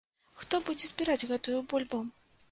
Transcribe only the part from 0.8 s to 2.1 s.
збіраць гэтую бульбу?